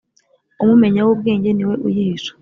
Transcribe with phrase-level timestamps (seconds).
[0.63, 2.31] umumenya w'ubwenge ni we uyihisha